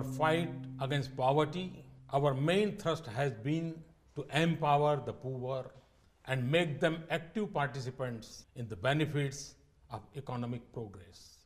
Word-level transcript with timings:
our 0.00 0.12
fight 0.14 0.50
against 0.80 1.14
poverty, 1.14 1.84
our 2.12 2.32
main 2.32 2.76
thrust 2.78 3.06
has 3.06 3.32
been 3.32 3.74
to 4.16 4.24
empower 4.32 4.96
the 5.04 5.12
poor 5.12 5.70
and 6.26 6.50
make 6.50 6.80
them 6.80 7.04
active 7.10 7.52
participants 7.52 8.44
in 8.56 8.66
the 8.68 8.76
benefits 8.76 9.56
of 9.90 10.00
economic 10.16 10.62
progress. 10.72 11.36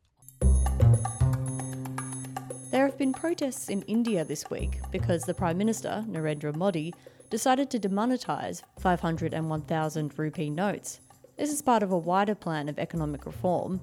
There 2.71 2.87
have 2.87 2.97
been 2.97 3.13
protests 3.13 3.69
in 3.69 3.83
India 3.83 4.25
this 4.25 4.49
week 4.51 4.79
because 4.93 5.25
the 5.25 5.35
Prime 5.35 5.59
Minister, 5.59 6.05
Narendra 6.09 6.55
Modi, 6.55 6.95
decided 7.31 7.71
to 7.71 7.81
demonetise 7.81 8.63
500 8.79 9.35
and 9.35 9.51
1000 9.51 10.17
rupee 10.17 10.51
notes. 10.51 11.01
This 11.37 11.53
is 11.53 11.61
part 11.61 11.83
of 11.83 11.91
a 11.91 11.99
wider 11.99 12.37
plan 12.37 12.69
of 12.69 12.79
economic 12.79 13.27
reform 13.27 13.81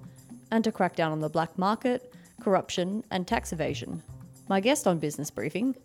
and 0.50 0.64
to 0.64 0.72
crack 0.72 0.96
down 0.96 1.12
on 1.12 1.20
the 1.20 1.30
black 1.30 1.58
market, 1.58 2.14
corruption, 2.42 3.04
and 3.12 3.28
tax 3.28 3.52
evasion. 3.52 4.02
My 4.52 4.60
guest 4.60 4.86
on 4.86 5.00
Business 5.00 5.32
Briefing 5.32 5.78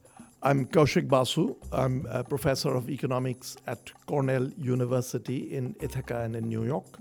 I'm 0.43 0.67
Kaushik 0.67 1.07
Basu. 1.07 1.55
I'm 1.71 2.05
a 2.11 2.25
professor 2.25 2.75
of 2.75 2.91
economics 2.91 3.57
at 3.69 3.93
Cornell 4.07 4.51
University 4.59 5.55
in 5.57 5.77
Ithaca 5.81 6.23
and 6.23 6.35
in 6.35 6.49
New 6.49 6.65
York. 6.65 6.99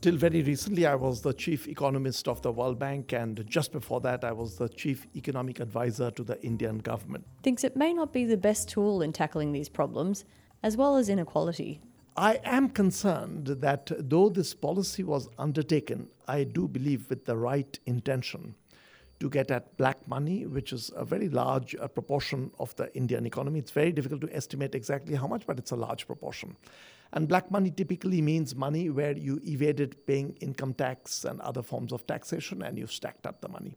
Till 0.00 0.16
very 0.16 0.42
recently, 0.42 0.86
I 0.86 0.96
was 0.96 1.20
the 1.20 1.32
chief 1.32 1.68
economist 1.68 2.26
of 2.26 2.42
the 2.42 2.50
World 2.50 2.80
Bank, 2.80 3.12
and 3.12 3.44
just 3.48 3.70
before 3.70 4.00
that, 4.00 4.24
I 4.24 4.32
was 4.32 4.56
the 4.56 4.68
chief 4.68 5.06
economic 5.14 5.60
advisor 5.60 6.10
to 6.10 6.24
the 6.24 6.42
Indian 6.42 6.78
government. 6.78 7.24
thinks 7.44 7.62
it 7.62 7.76
may 7.76 7.92
not 7.92 8.12
be 8.12 8.24
the 8.24 8.36
best 8.36 8.68
tool 8.68 9.00
in 9.00 9.12
tackling 9.12 9.52
these 9.52 9.68
problems, 9.68 10.24
as 10.64 10.76
well 10.76 10.96
as 10.96 11.08
inequality. 11.08 11.80
I 12.16 12.40
am 12.42 12.70
concerned 12.70 13.46
that 13.46 13.92
though 14.00 14.30
this 14.30 14.52
policy 14.52 15.04
was 15.04 15.28
undertaken, 15.38 16.08
I 16.26 16.42
do 16.42 16.66
believe 16.66 17.08
with 17.08 17.24
the 17.24 17.36
right 17.36 17.78
intention 17.86 18.56
to 19.20 19.28
get 19.28 19.50
at 19.50 19.76
black 19.76 20.06
money, 20.06 20.46
which 20.46 20.72
is 20.72 20.90
a 20.94 21.04
very 21.04 21.28
large 21.28 21.74
uh, 21.74 21.88
proportion 21.88 22.50
of 22.58 22.74
the 22.76 22.94
Indian 22.96 23.26
economy. 23.26 23.58
It's 23.58 23.72
very 23.72 23.92
difficult 23.92 24.20
to 24.22 24.34
estimate 24.34 24.74
exactly 24.74 25.16
how 25.16 25.26
much, 25.26 25.46
but 25.46 25.58
it's 25.58 25.72
a 25.72 25.76
large 25.76 26.06
proportion. 26.06 26.56
And 27.12 27.26
black 27.26 27.50
money 27.50 27.70
typically 27.70 28.20
means 28.20 28.54
money 28.54 28.90
where 28.90 29.16
you 29.16 29.40
evaded 29.44 30.06
paying 30.06 30.36
income 30.40 30.74
tax 30.74 31.24
and 31.24 31.40
other 31.40 31.62
forms 31.62 31.92
of 31.92 32.06
taxation 32.06 32.62
and 32.62 32.78
you've 32.78 32.92
stacked 32.92 33.26
up 33.26 33.40
the 33.40 33.48
money. 33.48 33.74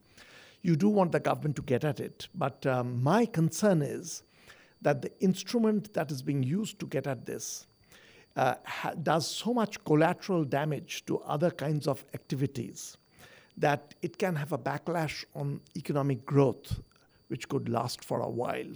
You 0.61 0.75
do 0.75 0.89
want 0.89 1.11
the 1.11 1.19
government 1.19 1.55
to 1.55 1.61
get 1.63 1.83
at 1.83 1.99
it, 1.99 2.27
but 2.35 2.65
um, 2.67 3.01
my 3.01 3.25
concern 3.25 3.81
is 3.81 4.23
that 4.81 5.01
the 5.01 5.11
instrument 5.21 5.93
that 5.93 6.11
is 6.11 6.21
being 6.21 6.43
used 6.43 6.79
to 6.79 6.85
get 6.85 7.07
at 7.07 7.25
this 7.25 7.65
uh, 8.35 8.55
ha- 8.65 8.93
does 9.01 9.27
so 9.27 9.53
much 9.53 9.83
collateral 9.85 10.43
damage 10.43 11.05
to 11.05 11.19
other 11.19 11.49
kinds 11.49 11.87
of 11.87 12.03
activities 12.13 12.97
that 13.57 13.93
it 14.01 14.17
can 14.17 14.35
have 14.35 14.51
a 14.51 14.57
backlash 14.57 15.23
on 15.35 15.61
economic 15.75 16.25
growth, 16.25 16.81
which 17.27 17.47
could 17.49 17.69
last 17.69 18.03
for 18.03 18.21
a 18.21 18.29
while. 18.29 18.73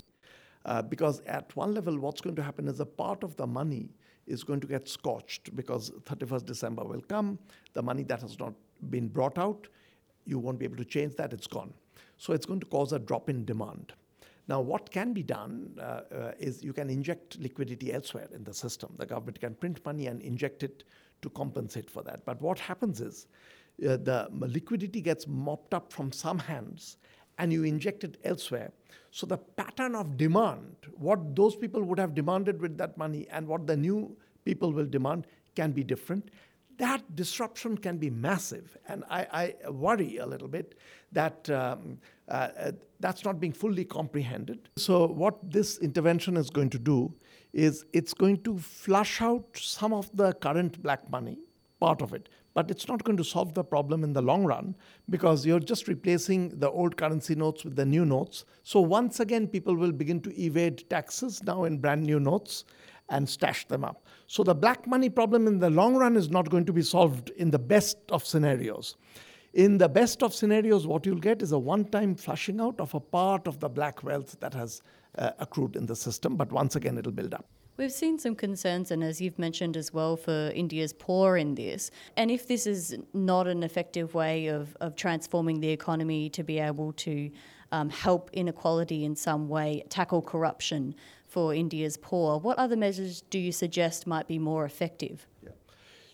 Uh, 0.65 0.81
because 0.81 1.21
at 1.27 1.55
one 1.55 1.73
level, 1.73 1.97
what's 1.99 2.21
going 2.21 2.35
to 2.35 2.43
happen 2.43 2.67
is 2.67 2.79
a 2.79 2.85
part 2.85 3.23
of 3.23 3.35
the 3.35 3.45
money 3.45 3.89
is 4.25 4.43
going 4.43 4.59
to 4.59 4.67
get 4.67 4.89
scorched 4.89 5.55
because 5.55 5.91
31st 6.05 6.45
December 6.45 6.83
will 6.83 7.01
come. 7.01 7.37
The 7.73 7.83
money 7.83 8.03
that 8.03 8.21
has 8.21 8.39
not 8.39 8.53
been 8.89 9.07
brought 9.07 9.37
out, 9.37 9.67
you 10.25 10.39
won't 10.39 10.57
be 10.57 10.65
able 10.65 10.77
to 10.77 10.85
change 10.85 11.15
that, 11.17 11.33
it's 11.33 11.47
gone. 11.47 11.73
So 12.17 12.33
it's 12.33 12.45
going 12.45 12.59
to 12.61 12.65
cause 12.65 12.93
a 12.93 12.99
drop 12.99 13.29
in 13.29 13.45
demand. 13.45 13.93
Now, 14.47 14.61
what 14.61 14.91
can 14.91 15.13
be 15.13 15.23
done 15.23 15.75
uh, 15.79 15.81
uh, 15.83 16.31
is 16.39 16.63
you 16.63 16.73
can 16.73 16.89
inject 16.89 17.39
liquidity 17.39 17.91
elsewhere 17.91 18.27
in 18.33 18.43
the 18.43 18.53
system. 18.53 18.93
The 18.97 19.05
government 19.05 19.39
can 19.39 19.55
print 19.55 19.83
money 19.85 20.07
and 20.07 20.21
inject 20.21 20.63
it 20.63 20.83
to 21.21 21.29
compensate 21.29 21.89
for 21.89 22.03
that. 22.03 22.25
But 22.25 22.41
what 22.41 22.59
happens 22.59 23.01
is 23.01 23.27
uh, 23.87 23.97
the 23.97 24.29
liquidity 24.31 25.01
gets 25.01 25.27
mopped 25.27 25.73
up 25.73 25.91
from 25.91 26.11
some 26.11 26.39
hands 26.39 26.97
and 27.37 27.51
you 27.51 27.63
inject 27.63 28.03
it 28.03 28.17
elsewhere. 28.23 28.71
So 29.11 29.25
the 29.25 29.37
pattern 29.37 29.95
of 29.95 30.17
demand, 30.17 30.75
what 30.97 31.35
those 31.35 31.55
people 31.55 31.83
would 31.83 31.99
have 31.99 32.15
demanded 32.15 32.61
with 32.61 32.77
that 32.77 32.97
money 32.97 33.27
and 33.31 33.47
what 33.47 33.67
the 33.67 33.75
new 33.75 34.15
people 34.45 34.71
will 34.71 34.85
demand 34.85 35.27
can 35.55 35.71
be 35.71 35.83
different. 35.83 36.31
That 36.77 37.15
disruption 37.15 37.77
can 37.77 37.97
be 37.97 38.09
massive. 38.09 38.77
And 38.87 39.03
I, 39.09 39.53
I 39.65 39.69
worry 39.69 40.17
a 40.17 40.25
little 40.25 40.49
bit 40.49 40.77
that 41.13 41.49
um, 41.49 41.99
uh, 42.27 42.49
uh, 42.59 42.71
that's 42.99 43.23
not 43.23 43.39
being 43.39 43.53
fully 43.53 43.85
comprehended. 43.85 44.69
So, 44.77 45.07
what 45.07 45.49
this 45.49 45.77
intervention 45.77 46.35
is 46.35 46.49
going 46.49 46.69
to 46.71 46.79
do 46.79 47.13
is 47.55 47.85
it's 47.93 48.13
going 48.13 48.41
to 48.43 48.57
flush 48.59 49.21
out 49.21 49.45
some 49.55 49.93
of 49.93 50.15
the 50.15 50.33
current 50.33 50.83
black 50.83 51.09
money, 51.09 51.39
part 51.79 52.01
of 52.01 52.13
it, 52.13 52.27
but 52.53 52.69
it's 52.69 52.87
not 52.87 53.03
going 53.05 53.15
to 53.17 53.23
solve 53.23 53.53
the 53.53 53.63
problem 53.63 54.03
in 54.03 54.11
the 54.11 54.21
long 54.21 54.43
run 54.43 54.75
because 55.09 55.45
you're 55.45 55.61
just 55.61 55.87
replacing 55.87 56.49
the 56.59 56.69
old 56.69 56.97
currency 56.97 57.33
notes 57.33 57.63
with 57.63 57.77
the 57.77 57.85
new 57.85 58.05
notes. 58.05 58.43
So 58.63 58.81
once 58.81 59.21
again, 59.21 59.47
people 59.47 59.75
will 59.75 59.93
begin 59.93 60.19
to 60.21 60.41
evade 60.41 60.89
taxes 60.89 61.41
now 61.43 61.63
in 61.63 61.77
brand 61.77 62.03
new 62.03 62.19
notes 62.19 62.65
and 63.09 63.27
stash 63.27 63.65
them 63.67 63.85
up. 63.85 64.05
So 64.27 64.43
the 64.43 64.55
black 64.55 64.85
money 64.85 65.09
problem 65.09 65.47
in 65.47 65.59
the 65.59 65.69
long 65.69 65.95
run 65.95 66.17
is 66.17 66.29
not 66.29 66.49
going 66.49 66.65
to 66.65 66.73
be 66.73 66.81
solved 66.81 67.29
in 67.37 67.51
the 67.51 67.59
best 67.59 67.97
of 68.09 68.25
scenarios. 68.25 68.97
In 69.53 69.77
the 69.77 69.87
best 69.87 70.21
of 70.21 70.35
scenarios, 70.35 70.85
what 70.85 71.05
you'll 71.05 71.19
get 71.19 71.41
is 71.41 71.53
a 71.53 71.59
one 71.59 71.85
time 71.85 72.15
flushing 72.15 72.59
out 72.59 72.81
of 72.81 72.93
a 72.93 72.99
part 72.99 73.47
of 73.47 73.61
the 73.61 73.69
black 73.69 74.03
wealth 74.03 74.37
that 74.41 74.53
has 74.53 74.81
uh, 75.17 75.31
accrued 75.39 75.75
in 75.75 75.85
the 75.85 75.95
system, 75.95 76.35
but 76.35 76.51
once 76.51 76.75
again, 76.75 76.97
it'll 76.97 77.11
build 77.11 77.33
up. 77.33 77.45
We've 77.77 77.91
seen 77.91 78.17
some 78.19 78.35
concerns, 78.35 78.91
and 78.91 79.03
as 79.03 79.19
you've 79.19 79.37
mentioned 79.37 79.75
as 79.75 79.93
well, 79.93 80.15
for 80.15 80.51
India's 80.55 80.93
poor 80.93 81.35
in 81.35 81.55
this. 81.55 81.91
And 82.15 82.31
if 82.31 82.47
this 82.47 82.65
is 82.65 82.95
not 83.13 83.47
an 83.47 83.63
effective 83.63 84.13
way 84.13 84.47
of, 84.47 84.77
of 84.79 84.95
transforming 84.95 85.59
the 85.59 85.69
economy 85.69 86.29
to 86.29 86.43
be 86.43 86.59
able 86.59 86.93
to 86.93 87.29
um, 87.73 87.89
help 87.89 88.29
inequality 88.31 89.03
in 89.03 89.15
some 89.15 89.49
way, 89.49 89.83
tackle 89.89 90.21
corruption 90.21 90.95
for 91.27 91.53
India's 91.53 91.97
poor, 91.97 92.39
what 92.39 92.57
other 92.57 92.77
measures 92.77 93.23
do 93.29 93.37
you 93.37 93.51
suggest 93.51 94.07
might 94.07 94.25
be 94.25 94.39
more 94.39 94.63
effective? 94.63 95.27
Yeah. 95.43 95.49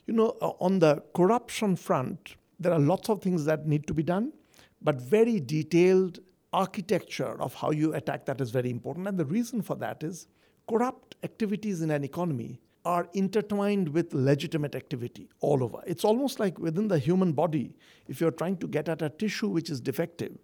You 0.08 0.16
know, 0.16 0.36
uh, 0.42 0.54
on 0.60 0.80
the 0.80 1.04
corruption 1.14 1.76
front, 1.76 2.38
there 2.60 2.74
are 2.74 2.80
lots 2.80 3.08
of 3.08 3.22
things 3.22 3.46
that 3.46 3.68
need 3.68 3.86
to 3.86 3.94
be 3.94 4.02
done, 4.02 4.34
but 4.82 5.00
very 5.00 5.40
detailed 5.40 6.20
architecture 6.54 7.42
of 7.42 7.54
how 7.54 7.72
you 7.72 7.94
attack 7.94 8.26
that 8.26 8.42
is 8.42 8.52
very 8.52 8.70
important. 8.70 9.08
And 9.08 9.18
the 9.18 9.26
reason 9.26 9.62
for 9.62 9.76
that 9.78 10.04
is 10.04 10.28
corrupt 10.68 11.16
activities 11.24 11.82
in 11.82 11.92
an 11.92 12.04
economy 12.04 12.60
are 12.84 13.08
intertwined 13.14 13.88
with 13.90 14.14
legitimate 14.14 14.76
activity 14.76 15.30
all 15.40 15.64
over. 15.64 15.82
It's 15.86 16.04
almost 16.04 16.40
like 16.40 16.58
within 16.58 16.88
the 16.88 16.98
human 16.98 17.32
body, 17.32 17.76
if 18.08 18.20
you're 18.20 18.32
trying 18.32 18.58
to 18.58 18.68
get 18.68 18.90
at 18.90 19.02
a 19.02 19.10
tissue 19.10 19.50
which 19.50 19.70
is 19.70 19.80
defective, 19.80 20.38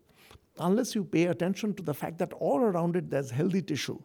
unless 0.60 0.94
you 0.96 1.04
pay 1.04 1.26
attention 1.26 1.74
to 1.74 1.84
the 1.84 1.94
fact 1.94 2.20
that 2.20 2.34
all 2.34 2.60
around 2.60 2.96
it 2.96 3.10
there's 3.10 3.32
healthy 3.32 3.62
tissue, 3.62 4.00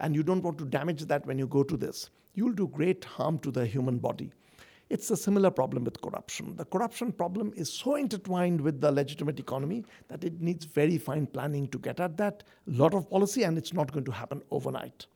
and 0.00 0.14
you 0.14 0.22
don't 0.22 0.42
want 0.42 0.58
to 0.58 0.64
damage 0.64 1.02
that 1.06 1.26
when 1.26 1.38
you 1.38 1.46
go 1.46 1.62
to 1.62 1.76
this, 1.76 2.10
you'll 2.34 2.52
do 2.52 2.68
great 2.68 3.04
harm 3.04 3.38
to 3.38 3.50
the 3.50 3.64
human 3.66 3.98
body. 3.98 4.30
It's 4.90 5.08
a 5.12 5.16
similar 5.16 5.52
problem 5.52 5.84
with 5.84 6.02
corruption. 6.02 6.56
The 6.56 6.64
corruption 6.64 7.12
problem 7.12 7.52
is 7.54 7.72
so 7.72 7.94
intertwined 7.94 8.60
with 8.60 8.80
the 8.80 8.90
legitimate 8.90 9.38
economy 9.38 9.84
that 10.08 10.24
it 10.24 10.40
needs 10.40 10.64
very 10.64 10.98
fine 10.98 11.28
planning 11.28 11.68
to 11.68 11.78
get 11.78 12.00
at 12.00 12.16
that, 12.16 12.42
a 12.66 12.72
lot 12.72 12.92
of 12.94 13.08
policy, 13.08 13.44
and 13.44 13.56
it's 13.56 13.72
not 13.72 13.92
going 13.92 14.04
to 14.06 14.10
happen 14.10 14.42
overnight. 14.50 15.06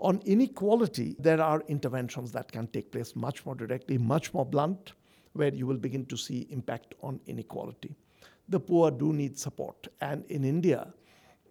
On 0.00 0.20
inequality, 0.26 1.14
there 1.20 1.40
are 1.40 1.62
interventions 1.68 2.32
that 2.32 2.50
can 2.50 2.66
take 2.66 2.90
place 2.90 3.14
much 3.14 3.46
more 3.46 3.54
directly, 3.54 3.98
much 3.98 4.34
more 4.34 4.44
blunt, 4.44 4.94
where 5.34 5.54
you 5.54 5.64
will 5.64 5.76
begin 5.76 6.04
to 6.06 6.16
see 6.16 6.48
impact 6.50 6.96
on 7.00 7.20
inequality. 7.26 7.94
The 8.48 8.58
poor 8.58 8.90
do 8.90 9.12
need 9.12 9.38
support, 9.38 9.86
and 10.00 10.24
in 10.26 10.44
India, 10.44 10.92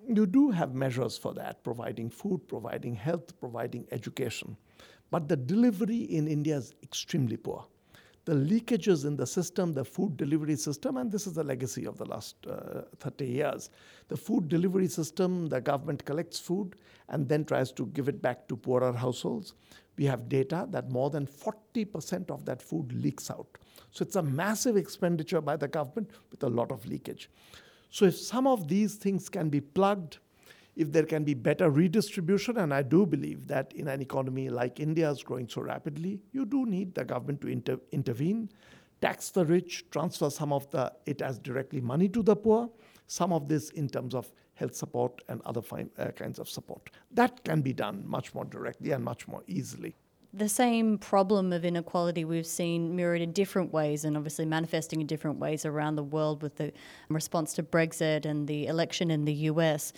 you 0.06 0.26
do 0.26 0.52
have 0.52 0.76
measures 0.76 1.18
for 1.18 1.34
that, 1.36 1.64
providing 1.64 2.10
food, 2.10 2.46
providing 2.50 2.96
health, 2.96 3.40
providing 3.40 3.88
education. 3.92 4.58
But 5.10 5.28
the 5.28 5.38
delivery 5.38 6.02
in 6.02 6.28
India 6.28 6.58
is 6.58 6.74
extremely 6.84 7.38
poor 7.38 7.66
the 8.28 8.34
leakages 8.34 9.06
in 9.06 9.16
the 9.16 9.26
system, 9.26 9.74
the 9.74 9.86
food 9.86 10.18
delivery 10.18 10.58
system, 10.58 10.98
and 10.98 11.10
this 11.10 11.26
is 11.28 11.34
the 11.34 11.44
legacy 11.44 11.88
of 11.88 11.98
the 11.98 12.04
last 12.04 12.36
uh, 12.46 12.82
30 13.00 13.26
years. 13.26 13.70
The 14.10 14.18
food 14.18 14.50
delivery 14.50 14.90
system, 14.90 15.48
the 15.48 15.62
government 15.62 16.04
collects 16.04 16.38
food 16.38 16.76
and 17.08 17.30
then 17.30 17.46
tries 17.46 17.72
to 17.72 17.86
give 17.86 18.10
it 18.10 18.22
back 18.22 18.50
to 18.50 18.58
poorer 18.58 18.92
households. 18.92 19.54
We 19.98 20.04
have 20.06 20.28
data 20.28 20.68
that 20.72 20.92
more 20.92 21.10
than 21.10 21.26
40% 21.26 22.30
of 22.30 22.44
that 22.44 22.62
food 22.62 22.92
leaks 22.92 23.32
out. 23.32 23.48
So 23.92 24.04
it's 24.04 24.18
a 24.18 24.22
massive 24.22 24.76
expenditure 24.76 25.40
by 25.40 25.56
the 25.56 25.70
government 25.70 26.12
with 26.30 26.44
a 26.44 26.50
lot 26.50 26.70
of 26.70 26.86
leakage. 26.86 27.30
So 27.92 28.04
if 28.04 28.18
some 28.18 28.46
of 28.46 28.68
these 28.68 28.96
things 28.96 29.30
can 29.30 29.48
be 29.48 29.62
plugged, 29.62 30.18
if 30.78 30.92
there 30.92 31.04
can 31.04 31.24
be 31.24 31.34
better 31.34 31.70
redistribution, 31.72 32.58
and 32.58 32.72
I 32.72 32.84
do 32.84 33.06
believe 33.06 33.48
that 33.48 33.74
in 33.74 33.88
an 33.88 34.00
economy 34.00 34.50
like 34.50 34.80
India's 34.80 35.24
growing 35.24 35.50
so 35.50 35.62
rapidly, 35.62 36.22
you 36.32 36.46
do 36.46 36.66
need 36.66 36.94
the 36.94 37.04
government 37.04 37.42
to 37.42 37.48
inter- 37.48 37.80
intervene, 37.92 38.50
tax 39.02 39.32
the 39.32 39.44
rich, 39.44 39.86
transfer 39.90 40.30
some 40.30 40.54
of 40.54 40.70
the 40.70 40.94
it 41.08 41.24
as 41.24 41.40
directly 41.40 41.82
money 41.82 42.08
to 42.10 42.22
the 42.22 42.36
poor, 42.36 42.70
some 43.08 43.34
of 43.34 43.48
this 43.48 43.72
in 43.72 43.90
terms 43.90 44.14
of 44.14 44.32
health 44.54 44.76
support 44.76 45.22
and 45.30 45.42
other 45.46 45.64
fine, 45.64 45.90
uh, 45.98 46.12
kinds 46.12 46.38
of 46.38 46.48
support. 46.48 46.92
That 47.12 47.44
can 47.44 47.62
be 47.62 47.74
done 47.74 48.04
much 48.06 48.36
more 48.36 48.46
directly 48.46 48.92
and 48.92 49.04
much 49.04 49.28
more 49.28 49.44
easily. 49.48 49.96
the 50.34 50.50
same 50.50 50.98
problem 51.00 51.52
of 51.52 51.66
inequality 51.66 52.24
we've 52.24 52.46
seen 52.46 52.96
mirrored 52.96 53.22
in 53.22 53.32
different 53.32 53.74
ways 53.74 54.06
and 54.06 54.16
obviously 54.16 54.46
manifesting 54.46 55.02
in 55.02 55.08
different 55.08 55.40
ways 55.40 55.66
around 55.66 55.96
the 55.96 56.04
world 56.04 56.44
with 56.44 56.58
the 56.58 56.72
response 57.10 57.54
to 57.54 57.64
Brexit 57.64 58.26
and 58.26 58.48
the 58.48 58.68
election 58.68 59.10
in 59.10 59.26
the 59.26 59.34
US. 59.52 59.94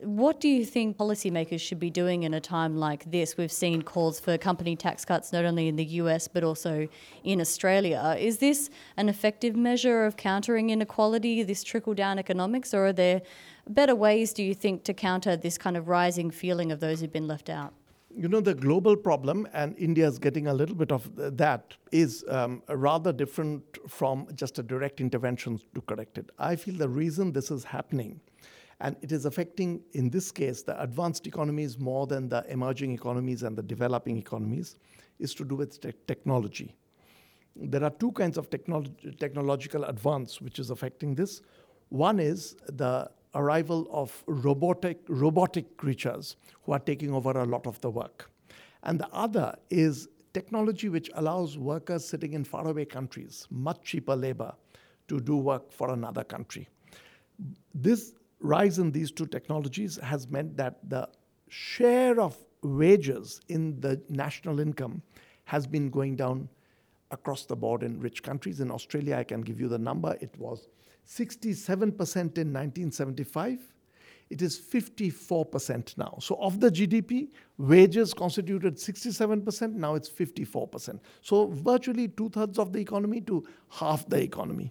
What 0.00 0.40
do 0.40 0.48
you 0.48 0.64
think 0.64 0.96
policymakers 0.96 1.60
should 1.60 1.80
be 1.80 1.90
doing 1.90 2.22
in 2.22 2.32
a 2.32 2.40
time 2.40 2.76
like 2.76 3.10
this? 3.10 3.36
We've 3.36 3.50
seen 3.50 3.82
calls 3.82 4.20
for 4.20 4.38
company 4.38 4.76
tax 4.76 5.04
cuts 5.04 5.32
not 5.32 5.44
only 5.44 5.66
in 5.66 5.74
the 5.74 5.84
US 6.02 6.28
but 6.28 6.44
also 6.44 6.86
in 7.24 7.40
Australia. 7.40 8.16
Is 8.16 8.38
this 8.38 8.70
an 8.96 9.08
effective 9.08 9.56
measure 9.56 10.04
of 10.04 10.16
countering 10.16 10.70
inequality, 10.70 11.42
this 11.42 11.64
trickle 11.64 11.94
down 11.94 12.16
economics, 12.16 12.72
or 12.72 12.86
are 12.86 12.92
there 12.92 13.22
better 13.68 13.96
ways, 13.96 14.32
do 14.32 14.44
you 14.44 14.54
think, 14.54 14.84
to 14.84 14.94
counter 14.94 15.36
this 15.36 15.58
kind 15.58 15.76
of 15.76 15.88
rising 15.88 16.30
feeling 16.30 16.70
of 16.70 16.78
those 16.78 17.00
who've 17.00 17.12
been 17.12 17.26
left 17.26 17.50
out? 17.50 17.74
You 18.16 18.28
know, 18.28 18.40
the 18.40 18.54
global 18.54 18.96
problem, 18.96 19.48
and 19.52 19.76
India 19.78 20.06
is 20.06 20.20
getting 20.20 20.46
a 20.46 20.54
little 20.54 20.76
bit 20.76 20.92
of 20.92 21.10
that, 21.36 21.74
is 21.90 22.24
um, 22.28 22.62
rather 22.68 23.12
different 23.12 23.64
from 23.88 24.28
just 24.36 24.60
a 24.60 24.62
direct 24.62 25.00
intervention 25.00 25.60
to 25.74 25.80
correct 25.80 26.18
it. 26.18 26.30
I 26.38 26.54
feel 26.54 26.76
the 26.76 26.88
reason 26.88 27.32
this 27.32 27.50
is 27.50 27.64
happening 27.64 28.20
and 28.80 28.96
it 29.02 29.10
is 29.10 29.24
affecting, 29.24 29.82
in 29.92 30.08
this 30.10 30.30
case, 30.30 30.62
the 30.62 30.80
advanced 30.80 31.26
economies 31.26 31.78
more 31.78 32.06
than 32.06 32.28
the 32.28 32.44
emerging 32.48 32.92
economies 32.92 33.42
and 33.42 33.56
the 33.56 33.62
developing 33.62 34.16
economies, 34.16 34.76
is 35.18 35.34
to 35.34 35.44
do 35.44 35.56
with 35.56 35.80
te- 35.80 35.92
technology. 36.06 36.74
There 37.56 37.82
are 37.82 37.90
two 37.90 38.12
kinds 38.12 38.38
of 38.38 38.50
technolo- 38.50 39.18
technological 39.18 39.84
advance 39.84 40.40
which 40.40 40.60
is 40.60 40.70
affecting 40.70 41.14
this. 41.16 41.42
One 41.88 42.20
is 42.20 42.54
the 42.68 43.10
arrival 43.34 43.88
of 43.90 44.22
robotic, 44.26 44.98
robotic 45.08 45.76
creatures 45.76 46.36
who 46.62 46.72
are 46.72 46.78
taking 46.78 47.12
over 47.12 47.32
a 47.32 47.44
lot 47.44 47.66
of 47.66 47.80
the 47.80 47.90
work. 47.90 48.30
And 48.84 49.00
the 49.00 49.08
other 49.12 49.56
is 49.70 50.08
technology 50.32 50.88
which 50.88 51.10
allows 51.14 51.58
workers 51.58 52.06
sitting 52.06 52.34
in 52.34 52.44
faraway 52.44 52.84
countries, 52.84 53.46
much 53.50 53.82
cheaper 53.82 54.14
labor, 54.14 54.54
to 55.08 55.20
do 55.20 55.36
work 55.36 55.72
for 55.72 55.90
another 55.90 56.22
country. 56.22 56.68
This 57.74 58.14
rise 58.40 58.78
in 58.78 58.92
these 58.92 59.10
two 59.10 59.26
technologies 59.26 59.96
has 60.02 60.28
meant 60.28 60.56
that 60.56 60.78
the 60.88 61.08
share 61.48 62.20
of 62.20 62.36
wages 62.62 63.40
in 63.48 63.80
the 63.80 64.00
national 64.08 64.60
income 64.60 65.02
has 65.44 65.66
been 65.66 65.90
going 65.90 66.16
down 66.16 66.48
across 67.10 67.46
the 67.46 67.56
board 67.56 67.82
in 67.82 67.98
rich 68.00 68.22
countries. 68.22 68.60
In 68.60 68.70
Australia, 68.70 69.16
I 69.16 69.24
can 69.24 69.40
give 69.40 69.60
you 69.60 69.68
the 69.68 69.78
number. 69.78 70.16
It 70.20 70.36
was 70.38 70.68
67% 71.06 71.78
in 71.78 72.52
1975. 72.52 73.60
It 74.30 74.42
is 74.42 74.60
54% 74.60 75.96
now. 75.96 76.18
So, 76.20 76.36
of 76.36 76.60
the 76.60 76.70
GDP, 76.70 77.28
wages 77.56 78.12
constituted 78.12 78.76
67%, 78.76 79.72
now 79.72 79.94
it's 79.94 80.10
54%. 80.10 81.00
So, 81.22 81.46
virtually 81.46 82.08
two 82.08 82.28
thirds 82.28 82.58
of 82.58 82.74
the 82.74 82.78
economy 82.78 83.22
to 83.22 83.46
half 83.70 84.06
the 84.06 84.22
economy. 84.22 84.70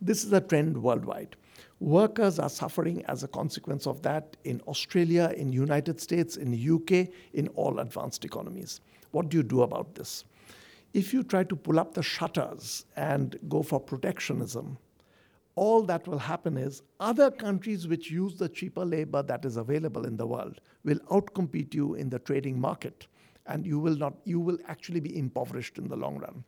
This 0.00 0.24
is 0.24 0.32
a 0.32 0.40
trend 0.40 0.82
worldwide. 0.82 1.36
Workers 1.80 2.38
are 2.38 2.48
suffering 2.48 3.04
as 3.06 3.22
a 3.22 3.28
consequence 3.28 3.86
of 3.86 4.02
that 4.02 4.36
in 4.44 4.60
Australia, 4.66 5.32
in 5.36 5.52
United 5.52 6.00
States, 6.00 6.36
in 6.36 6.52
UK, 6.54 7.08
in 7.32 7.48
all 7.54 7.78
advanced 7.80 8.24
economies. 8.24 8.80
What 9.10 9.28
do 9.28 9.36
you 9.36 9.42
do 9.42 9.62
about 9.62 9.94
this? 9.94 10.24
If 10.92 11.12
you 11.12 11.22
try 11.22 11.44
to 11.44 11.56
pull 11.56 11.80
up 11.80 11.94
the 11.94 12.02
shutters 12.02 12.86
and 12.96 13.36
go 13.48 13.62
for 13.62 13.80
protectionism, 13.80 14.78
all 15.56 15.82
that 15.82 16.06
will 16.08 16.18
happen 16.18 16.56
is 16.56 16.82
other 17.00 17.30
countries 17.30 17.86
which 17.86 18.10
use 18.10 18.36
the 18.36 18.48
cheaper 18.48 18.84
labor 18.84 19.22
that 19.22 19.44
is 19.44 19.56
available 19.56 20.04
in 20.04 20.16
the 20.16 20.26
world 20.26 20.60
will 20.84 20.98
outcompete 21.10 21.74
you 21.74 21.94
in 21.94 22.10
the 22.10 22.18
trading 22.18 22.60
market 22.60 23.06
and 23.46 23.66
you 23.66 23.78
will 23.78 23.96
not 23.96 24.14
you 24.24 24.40
will 24.40 24.58
actually 24.66 25.00
be 25.00 25.16
impoverished 25.16 25.78
in 25.78 25.88
the 25.88 25.96
long 25.96 26.18
run 26.18 26.42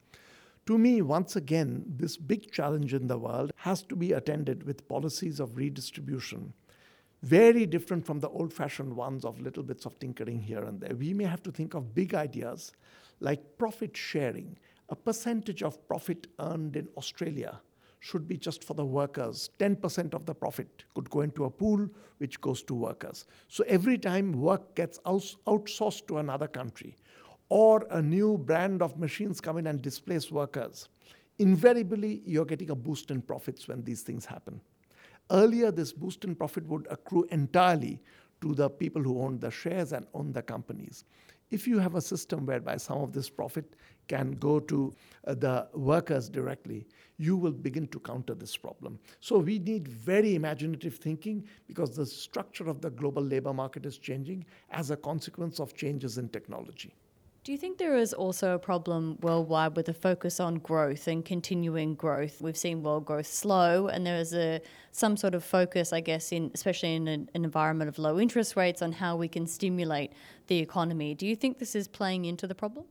to 0.66 0.76
me, 0.76 1.00
once 1.00 1.36
again, 1.36 1.84
this 1.88 2.16
big 2.16 2.50
challenge 2.50 2.92
in 2.92 3.06
the 3.06 3.18
world 3.18 3.52
has 3.56 3.82
to 3.84 3.96
be 3.96 4.12
attended 4.12 4.64
with 4.64 4.88
policies 4.88 5.38
of 5.38 5.56
redistribution, 5.56 6.52
very 7.22 7.66
different 7.66 8.04
from 8.04 8.20
the 8.20 8.28
old 8.28 8.52
fashioned 8.52 8.94
ones 8.94 9.24
of 9.24 9.40
little 9.40 9.62
bits 9.62 9.86
of 9.86 9.98
tinkering 9.98 10.40
here 10.40 10.64
and 10.64 10.80
there. 10.80 10.94
We 10.94 11.14
may 11.14 11.24
have 11.24 11.42
to 11.44 11.52
think 11.52 11.74
of 11.74 11.94
big 11.94 12.14
ideas 12.14 12.72
like 13.20 13.58
profit 13.58 13.96
sharing. 13.96 14.58
A 14.88 14.96
percentage 14.96 15.62
of 15.62 15.86
profit 15.88 16.26
earned 16.40 16.76
in 16.76 16.88
Australia 16.96 17.60
should 18.00 18.28
be 18.28 18.36
just 18.36 18.62
for 18.62 18.74
the 18.74 18.84
workers. 18.84 19.50
10% 19.58 20.14
of 20.14 20.26
the 20.26 20.34
profit 20.34 20.84
could 20.94 21.10
go 21.10 21.22
into 21.22 21.44
a 21.44 21.50
pool 21.50 21.88
which 22.18 22.40
goes 22.40 22.62
to 22.64 22.74
workers. 22.74 23.24
So 23.48 23.64
every 23.66 23.98
time 23.98 24.32
work 24.32 24.74
gets 24.74 24.98
outsourced 25.00 26.06
to 26.08 26.18
another 26.18 26.46
country, 26.46 26.96
or 27.48 27.86
a 27.90 28.02
new 28.02 28.38
brand 28.38 28.82
of 28.82 28.98
machines 28.98 29.40
come 29.40 29.58
in 29.58 29.66
and 29.66 29.80
displace 29.80 30.30
workers, 30.30 30.88
invariably 31.38 32.22
you're 32.24 32.44
getting 32.44 32.70
a 32.70 32.74
boost 32.74 33.10
in 33.10 33.22
profits 33.22 33.68
when 33.68 33.82
these 33.84 34.02
things 34.02 34.24
happen. 34.24 34.60
Earlier, 35.30 35.70
this 35.70 35.92
boost 35.92 36.24
in 36.24 36.34
profit 36.34 36.66
would 36.66 36.86
accrue 36.90 37.26
entirely 37.30 38.00
to 38.40 38.54
the 38.54 38.70
people 38.70 39.02
who 39.02 39.20
own 39.20 39.38
the 39.38 39.50
shares 39.50 39.92
and 39.92 40.06
own 40.14 40.32
the 40.32 40.42
companies. 40.42 41.04
If 41.50 41.66
you 41.66 41.78
have 41.78 41.94
a 41.94 42.00
system 42.00 42.44
whereby 42.44 42.76
some 42.76 42.98
of 42.98 43.12
this 43.12 43.30
profit 43.30 43.74
can 44.08 44.32
go 44.32 44.58
to 44.60 44.92
uh, 45.26 45.34
the 45.34 45.68
workers 45.74 46.28
directly, 46.28 46.86
you 47.18 47.36
will 47.36 47.52
begin 47.52 47.86
to 47.88 48.00
counter 48.00 48.34
this 48.34 48.56
problem. 48.56 48.98
So, 49.20 49.38
we 49.38 49.58
need 49.58 49.88
very 49.88 50.34
imaginative 50.34 50.96
thinking 50.96 51.44
because 51.66 51.96
the 51.96 52.06
structure 52.06 52.68
of 52.68 52.80
the 52.80 52.90
global 52.90 53.22
labor 53.22 53.52
market 53.52 53.86
is 53.86 53.98
changing 53.98 54.44
as 54.70 54.90
a 54.90 54.96
consequence 54.96 55.60
of 55.60 55.74
changes 55.74 56.18
in 56.18 56.28
technology. 56.28 56.94
Do 57.46 57.52
you 57.52 57.58
think 57.58 57.78
there 57.78 57.96
is 57.96 58.12
also 58.12 58.56
a 58.56 58.58
problem 58.58 59.18
worldwide 59.22 59.76
with 59.76 59.88
a 59.88 59.94
focus 59.94 60.40
on 60.40 60.56
growth 60.56 61.06
and 61.06 61.24
continuing 61.24 61.94
growth? 61.94 62.40
We've 62.40 62.56
seen 62.56 62.82
world 62.82 63.04
growth 63.04 63.28
slow, 63.28 63.86
and 63.86 64.04
there 64.04 64.18
is 64.18 64.34
a 64.34 64.60
some 64.90 65.16
sort 65.16 65.32
of 65.32 65.44
focus, 65.44 65.92
I 65.92 66.00
guess, 66.00 66.32
in 66.32 66.50
especially 66.54 66.96
in 66.96 67.06
an, 67.06 67.30
an 67.34 67.44
environment 67.44 67.88
of 67.88 68.00
low 68.00 68.18
interest 68.18 68.56
rates, 68.56 68.82
on 68.82 68.90
how 68.90 69.14
we 69.14 69.28
can 69.28 69.46
stimulate 69.46 70.12
the 70.48 70.58
economy. 70.58 71.14
Do 71.14 71.24
you 71.24 71.36
think 71.36 71.60
this 71.60 71.76
is 71.76 71.86
playing 71.86 72.24
into 72.24 72.48
the 72.48 72.54
problem? 72.56 72.86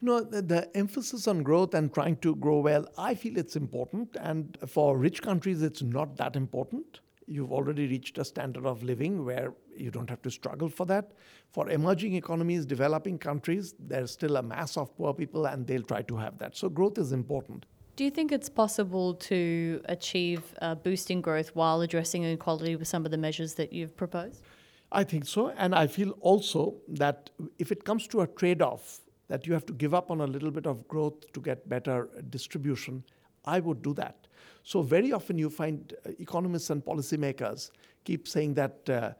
You 0.00 0.06
know, 0.08 0.20
the, 0.22 0.40
the, 0.40 0.74
emphasis 0.74 1.28
on 1.28 1.42
growth 1.42 1.74
and 1.74 1.92
trying 1.92 2.16
to 2.24 2.36
grow 2.36 2.60
well, 2.60 2.88
I 2.96 3.14
feel 3.14 3.36
it's 3.36 3.56
important. 3.56 4.16
And 4.18 4.56
for 4.68 4.96
rich 4.96 5.20
countries, 5.20 5.60
it's 5.60 5.82
not 5.82 6.16
that 6.16 6.34
important 6.34 7.00
you've 7.30 7.52
already 7.52 7.86
reached 7.86 8.18
a 8.18 8.24
standard 8.24 8.66
of 8.66 8.82
living 8.82 9.24
where 9.24 9.54
you 9.76 9.90
don't 9.90 10.10
have 10.10 10.20
to 10.22 10.30
struggle 10.30 10.68
for 10.68 10.84
that. 10.86 11.12
For 11.52 11.70
emerging 11.70 12.14
economies, 12.14 12.66
developing 12.66 13.18
countries, 13.18 13.74
there's 13.78 14.10
still 14.10 14.36
a 14.36 14.42
mass 14.42 14.76
of 14.76 14.94
poor 14.96 15.14
people 15.14 15.46
and 15.46 15.66
they'll 15.66 15.82
try 15.82 16.02
to 16.02 16.16
have 16.16 16.38
that. 16.38 16.56
So 16.56 16.68
growth 16.68 16.98
is 16.98 17.12
important. 17.12 17.66
Do 17.94 18.04
you 18.04 18.10
think 18.10 18.32
it's 18.32 18.48
possible 18.48 19.14
to 19.14 19.80
achieve 19.84 20.42
uh, 20.60 20.74
boosting 20.74 21.20
growth 21.20 21.50
while 21.54 21.80
addressing 21.82 22.24
inequality 22.24 22.74
with 22.74 22.88
some 22.88 23.04
of 23.04 23.10
the 23.10 23.18
measures 23.18 23.54
that 23.54 23.72
you've 23.72 23.96
proposed? 23.96 24.42
I 24.90 25.04
think 25.04 25.26
so. 25.26 25.50
And 25.50 25.74
I 25.74 25.86
feel 25.86 26.10
also 26.20 26.74
that 26.88 27.30
if 27.58 27.70
it 27.70 27.84
comes 27.84 28.08
to 28.08 28.22
a 28.22 28.26
trade 28.26 28.60
off, 28.60 29.00
that 29.28 29.46
you 29.46 29.52
have 29.52 29.64
to 29.66 29.72
give 29.72 29.94
up 29.94 30.10
on 30.10 30.20
a 30.20 30.26
little 30.26 30.50
bit 30.50 30.66
of 30.66 30.88
growth 30.88 31.32
to 31.32 31.40
get 31.40 31.68
better 31.68 32.08
distribution, 32.30 33.04
I 33.44 33.60
would 33.60 33.82
do 33.82 33.94
that. 33.94 34.26
So, 34.62 34.82
very 34.82 35.12
often 35.12 35.38
you 35.38 35.50
find 35.50 35.92
uh, 36.06 36.10
economists 36.18 36.70
and 36.70 36.84
policymakers 36.84 37.70
keep 38.04 38.28
saying 38.28 38.54
that 38.54 38.88
uh, 38.90 39.12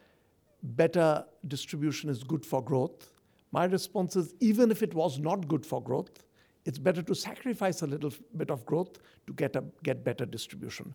better 0.62 1.25
distribution 1.49 2.11
is 2.11 2.23
good 2.23 2.45
for 2.45 2.62
growth. 2.62 3.11
My 3.53 3.65
response 3.65 4.17
is 4.17 4.35
even 4.41 4.71
if 4.71 4.83
it 4.83 4.95
was 4.95 5.19
not 5.19 5.49
good 5.49 5.65
for 5.65 5.83
growth, 5.83 6.23
it's 6.65 6.79
better 6.79 7.03
to 7.03 7.15
sacrifice 7.15 7.83
a 7.83 7.87
little 7.87 8.12
bit 8.37 8.50
of 8.50 8.67
growth 8.67 8.99
to 9.27 9.33
get, 9.33 9.57
a, 9.57 9.65
get 9.83 10.05
better 10.05 10.27
distribution. 10.27 10.95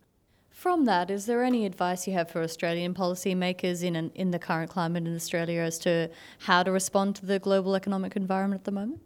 From 0.52 0.86
that, 0.86 1.12
is 1.12 1.26
there 1.26 1.44
any 1.44 1.66
advice 1.66 2.08
you 2.08 2.14
have 2.14 2.32
for 2.32 2.42
Australian 2.42 2.94
policymakers 2.94 3.84
in, 3.84 3.96
an, 3.98 4.12
in 4.16 4.32
the 4.32 4.40
current 4.40 4.72
climate 4.72 5.06
in 5.06 5.14
Australia 5.14 5.60
as 5.62 5.78
to 5.80 6.10
how 6.40 6.64
to 6.64 6.72
respond 6.72 7.16
to 7.18 7.26
the 7.26 7.40
global 7.40 7.76
economic 7.76 8.16
environment 8.16 8.62
at 8.62 8.66
the 8.66 8.72
moment? 8.72 9.02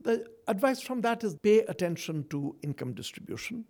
The 0.00 0.26
advice 0.50 0.80
from 0.80 1.00
that 1.02 1.22
is 1.22 1.36
pay 1.36 1.60
attention 1.60 2.24
to 2.28 2.56
income 2.62 2.92
distribution. 2.92 3.64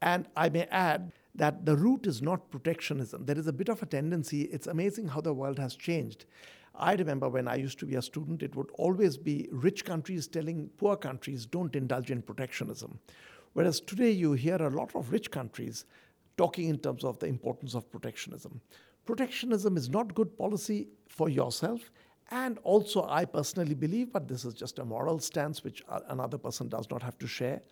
And 0.00 0.28
I 0.36 0.48
may 0.48 0.64
add 0.70 1.12
that 1.34 1.66
the 1.66 1.76
root 1.76 2.06
is 2.06 2.22
not 2.22 2.50
protectionism. 2.50 3.26
There 3.26 3.38
is 3.38 3.46
a 3.46 3.52
bit 3.52 3.68
of 3.68 3.82
a 3.82 3.86
tendency, 3.86 4.42
it's 4.42 4.66
amazing 4.66 5.08
how 5.08 5.20
the 5.20 5.34
world 5.34 5.58
has 5.58 5.74
changed. 5.74 6.26
I 6.74 6.94
remember 6.94 7.28
when 7.28 7.48
I 7.48 7.56
used 7.56 7.78
to 7.80 7.86
be 7.86 7.96
a 7.96 8.02
student, 8.02 8.42
it 8.42 8.54
would 8.54 8.70
always 8.74 9.16
be 9.16 9.48
rich 9.50 9.84
countries 9.84 10.26
telling 10.26 10.70
poor 10.76 10.96
countries, 10.96 11.46
don't 11.46 11.74
indulge 11.74 12.10
in 12.10 12.22
protectionism. 12.22 12.98
Whereas 13.54 13.80
today 13.80 14.10
you 14.10 14.34
hear 14.34 14.56
a 14.56 14.70
lot 14.70 14.94
of 14.94 15.10
rich 15.10 15.30
countries 15.30 15.86
talking 16.36 16.68
in 16.68 16.78
terms 16.78 17.02
of 17.02 17.18
the 17.18 17.26
importance 17.26 17.74
of 17.74 17.90
protectionism. 17.90 18.60
Protectionism 19.06 19.76
is 19.76 19.88
not 19.88 20.14
good 20.14 20.36
policy 20.36 20.88
for 21.08 21.28
yourself, 21.30 21.90
and 22.30 22.58
also, 22.64 23.06
I 23.08 23.24
personally 23.24 23.74
believe, 23.74 24.12
but 24.12 24.26
this 24.26 24.44
is 24.44 24.54
just 24.54 24.78
a 24.78 24.84
moral 24.84 25.18
stance 25.18 25.62
which 25.62 25.84
another 26.08 26.38
person 26.38 26.68
does 26.68 26.90
not 26.90 27.02
have 27.02 27.18
to 27.18 27.26
share, 27.26 27.62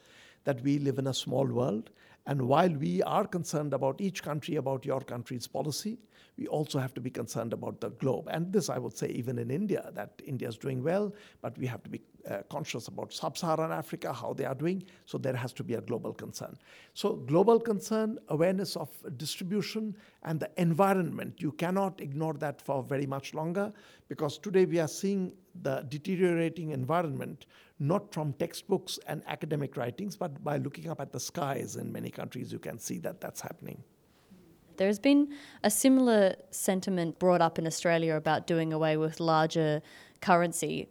that 0.45 0.61
we 0.63 0.79
live 0.79 0.99
in 0.99 1.07
a 1.09 1.15
small 1.15 1.47
world. 1.47 1.91
And 2.27 2.43
while 2.43 2.71
we 2.71 3.03
are 3.03 3.27
concerned 3.27 3.75
about 3.75 4.01
each 4.01 4.23
country, 4.23 4.57
about 4.57 4.85
your 4.85 5.01
country's 5.01 5.47
policy, 5.47 5.99
we 6.37 6.47
also 6.47 6.79
have 6.79 6.95
to 6.95 7.01
be 7.01 7.11
concerned 7.11 7.53
about 7.53 7.81
the 7.81 7.91
globe. 7.91 8.29
And 8.31 8.53
this, 8.53 8.69
I 8.69 8.79
would 8.79 8.97
say, 8.97 9.09
even 9.09 9.39
in 9.39 9.51
India, 9.51 9.91
that 9.95 10.23
India 10.25 10.49
is 10.49 10.57
doing 10.57 10.83
well, 10.83 11.15
but 11.43 11.57
we 11.59 11.67
have 11.67 11.83
to 11.83 11.91
be 11.91 12.01
uh, 12.31 12.43
conscious 12.49 12.89
about 12.89 13.13
sub 13.13 13.37
Saharan 13.37 13.73
Africa, 13.73 14.13
how 14.13 14.33
they 14.33 14.45
are 14.45 14.55
doing. 14.55 14.83
So 15.07 15.19
there 15.19 15.35
has 15.35 15.53
to 15.55 15.65
be 15.65 15.75
a 15.75 15.81
global 15.81 16.13
concern. 16.13 16.57
So, 16.95 17.15
global 17.15 17.61
concern, 17.61 18.19
awareness 18.29 18.77
of 18.77 18.89
distribution, 19.17 19.97
and 20.23 20.41
the 20.41 20.51
environment. 20.57 21.35
You 21.39 21.53
cannot 21.53 22.01
ignore 22.01 22.35
that 22.35 22.61
for 22.63 22.83
very 22.83 23.07
much 23.07 23.35
longer 23.35 23.73
because 24.09 24.39
today 24.39 24.65
we 24.65 24.79
are 24.81 24.89
seeing 24.89 25.33
the 25.63 25.85
deteriorating 25.89 26.71
environment 26.71 27.47
not 27.79 28.13
from 28.13 28.33
textbooks 28.35 28.99
and 29.07 29.23
academic 29.27 29.77
writings, 29.77 30.17
but 30.17 30.43
by 30.45 30.59
looking 30.59 30.89
up 30.89 31.01
at 31.01 31.13
the 31.13 31.21
skies 31.21 31.77
in 31.77 31.93
many 31.93 32.11
countries, 32.11 32.53
you 32.53 32.59
can 32.59 32.79
see 32.79 32.99
that 32.99 33.21
that's 33.21 33.41
happening. 33.41 33.83
There's 34.77 34.99
been 34.99 35.33
a 35.63 35.71
similar 35.71 36.35
sentiment 36.51 37.19
brought 37.19 37.41
up 37.41 37.59
in 37.59 37.67
Australia 37.67 38.17
about 38.17 38.47
doing 38.47 38.73
away 38.73 38.97
with 38.97 39.21
larger 39.21 39.83
currency. 40.21 40.89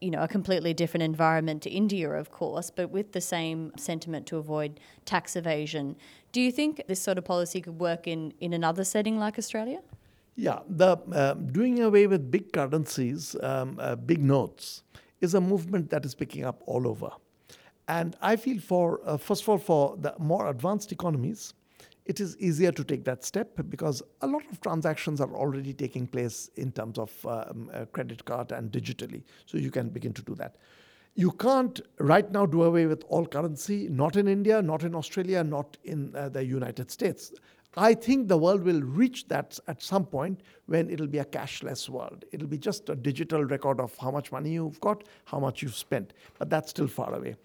You 0.00 0.10
know, 0.10 0.22
a 0.22 0.28
completely 0.28 0.72
different 0.74 1.02
environment 1.02 1.62
to 1.62 1.70
India, 1.70 2.10
of 2.10 2.30
course, 2.30 2.70
but 2.70 2.90
with 2.90 3.12
the 3.12 3.20
same 3.20 3.72
sentiment 3.76 4.26
to 4.26 4.36
avoid 4.36 4.78
tax 5.04 5.34
evasion. 5.34 5.96
Do 6.30 6.40
you 6.40 6.52
think 6.52 6.82
this 6.86 7.02
sort 7.02 7.18
of 7.18 7.24
policy 7.24 7.60
could 7.60 7.80
work 7.80 8.06
in, 8.06 8.32
in 8.40 8.52
another 8.52 8.84
setting 8.84 9.18
like 9.18 9.38
Australia? 9.38 9.80
Yeah, 10.36 10.60
the 10.68 10.98
uh, 11.12 11.34
doing 11.34 11.80
away 11.80 12.06
with 12.06 12.30
big 12.30 12.52
currencies, 12.52 13.34
um, 13.42 13.76
uh, 13.80 13.96
big 13.96 14.22
notes, 14.22 14.84
is 15.20 15.34
a 15.34 15.40
movement 15.40 15.90
that 15.90 16.04
is 16.04 16.14
picking 16.14 16.44
up 16.44 16.62
all 16.66 16.86
over. 16.86 17.10
And 17.88 18.16
I 18.20 18.36
feel 18.36 18.60
for, 18.60 19.00
uh, 19.04 19.16
first 19.16 19.42
of 19.42 19.48
all, 19.48 19.58
for 19.58 19.96
the 19.96 20.14
more 20.18 20.48
advanced 20.48 20.92
economies, 20.92 21.54
it 22.08 22.20
is 22.20 22.36
easier 22.38 22.72
to 22.72 22.82
take 22.82 23.04
that 23.04 23.22
step 23.22 23.50
because 23.68 24.02
a 24.22 24.26
lot 24.26 24.42
of 24.50 24.60
transactions 24.62 25.20
are 25.20 25.32
already 25.34 25.74
taking 25.74 26.06
place 26.06 26.50
in 26.56 26.72
terms 26.72 26.98
of 26.98 27.26
um, 27.26 27.70
credit 27.92 28.24
card 28.24 28.50
and 28.50 28.72
digitally. 28.72 29.22
So 29.44 29.58
you 29.58 29.70
can 29.70 29.90
begin 29.90 30.14
to 30.14 30.22
do 30.22 30.34
that. 30.36 30.56
You 31.14 31.32
can't 31.32 31.80
right 31.98 32.30
now 32.32 32.46
do 32.46 32.62
away 32.62 32.86
with 32.86 33.04
all 33.08 33.26
currency, 33.26 33.88
not 33.90 34.16
in 34.16 34.26
India, 34.26 34.62
not 34.62 34.84
in 34.84 34.94
Australia, 34.94 35.44
not 35.44 35.76
in 35.84 36.14
uh, 36.16 36.30
the 36.30 36.44
United 36.44 36.90
States. 36.90 37.32
I 37.76 37.94
think 37.94 38.28
the 38.28 38.38
world 38.38 38.62
will 38.62 38.80
reach 38.80 39.28
that 39.28 39.58
at 39.68 39.82
some 39.82 40.06
point 40.06 40.42
when 40.66 40.90
it'll 40.90 41.06
be 41.06 41.18
a 41.18 41.24
cashless 41.24 41.88
world. 41.88 42.24
It'll 42.32 42.48
be 42.48 42.58
just 42.58 42.88
a 42.88 42.96
digital 42.96 43.44
record 43.44 43.78
of 43.80 43.96
how 43.98 44.10
much 44.10 44.32
money 44.32 44.50
you've 44.50 44.80
got, 44.80 45.04
how 45.26 45.38
much 45.38 45.62
you've 45.62 45.76
spent, 45.76 46.14
but 46.38 46.50
that's 46.50 46.70
still 46.70 46.88
far 46.88 47.14
away. 47.14 47.36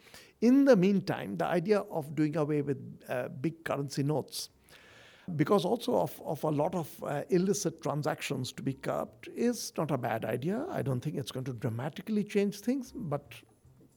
In 0.42 0.65
the 0.65 0.75
meantime, 0.75 1.38
the 1.38 1.46
idea 1.46 1.80
of 1.80 2.15
doing 2.15 2.36
away 2.38 2.62
with 2.62 2.77
uh, 3.10 3.27
big 3.30 3.63
currency 3.63 4.03
notes, 4.03 4.50
because 5.36 5.65
also 5.65 5.96
of, 5.96 6.22
of 6.25 6.44
a 6.44 6.50
lot 6.50 6.74
of 6.75 6.89
uh, 7.03 7.24
illicit 7.30 7.82
transactions 7.82 8.51
to 8.53 8.63
be 8.63 8.74
curbed, 8.74 9.30
is 9.36 9.72
not 9.77 9.92
a 9.92 9.98
bad 9.98 10.25
idea. 10.25 10.65
I 10.70 10.82
don't 10.82 11.00
think 11.00 11.15
it's 11.15 11.32
going 11.32 11.46
to 11.46 11.53
dramatically 11.53 12.24
change 12.24 12.60
things, 12.60 12.92
but 12.94 13.34